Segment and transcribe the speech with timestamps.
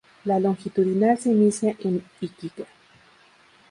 [0.25, 2.65] La longitudinal se inicia en Iquique.